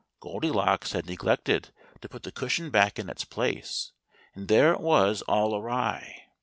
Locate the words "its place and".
3.07-4.47